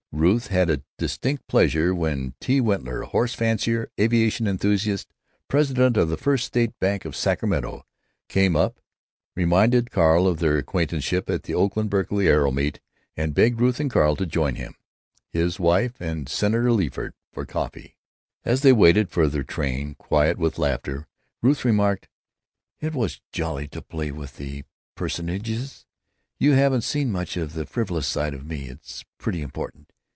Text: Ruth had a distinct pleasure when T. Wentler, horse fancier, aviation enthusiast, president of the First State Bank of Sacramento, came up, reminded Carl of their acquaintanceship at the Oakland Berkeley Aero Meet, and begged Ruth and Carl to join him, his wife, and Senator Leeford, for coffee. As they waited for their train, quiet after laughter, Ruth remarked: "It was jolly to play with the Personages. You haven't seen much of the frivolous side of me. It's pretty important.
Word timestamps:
Ruth 0.13 0.47
had 0.47 0.69
a 0.69 0.83
distinct 0.97 1.47
pleasure 1.47 1.95
when 1.95 2.35
T. 2.41 2.59
Wentler, 2.59 3.03
horse 3.05 3.33
fancier, 3.33 3.89
aviation 3.99 4.45
enthusiast, 4.45 5.07
president 5.47 5.95
of 5.95 6.09
the 6.09 6.17
First 6.17 6.45
State 6.45 6.73
Bank 6.81 7.05
of 7.05 7.15
Sacramento, 7.15 7.85
came 8.27 8.53
up, 8.53 8.81
reminded 9.37 9.89
Carl 9.89 10.27
of 10.27 10.39
their 10.39 10.57
acquaintanceship 10.57 11.29
at 11.29 11.43
the 11.43 11.53
Oakland 11.53 11.89
Berkeley 11.89 12.27
Aero 12.27 12.51
Meet, 12.51 12.81
and 13.15 13.33
begged 13.33 13.61
Ruth 13.61 13.79
and 13.79 13.89
Carl 13.89 14.17
to 14.17 14.25
join 14.25 14.55
him, 14.55 14.75
his 15.29 15.61
wife, 15.61 15.93
and 16.01 16.27
Senator 16.27 16.71
Leeford, 16.73 17.13
for 17.31 17.45
coffee. 17.45 17.95
As 18.43 18.61
they 18.61 18.73
waited 18.73 19.09
for 19.09 19.29
their 19.29 19.43
train, 19.43 19.95
quiet 19.95 20.37
after 20.41 20.61
laughter, 20.61 21.07
Ruth 21.41 21.63
remarked: 21.63 22.09
"It 22.81 22.93
was 22.93 23.21
jolly 23.31 23.69
to 23.69 23.81
play 23.81 24.11
with 24.11 24.35
the 24.35 24.65
Personages. 24.93 25.85
You 26.37 26.51
haven't 26.51 26.81
seen 26.81 27.13
much 27.13 27.37
of 27.37 27.53
the 27.53 27.65
frivolous 27.65 28.07
side 28.07 28.33
of 28.33 28.45
me. 28.45 28.67
It's 28.67 29.05
pretty 29.17 29.41
important. 29.41 29.87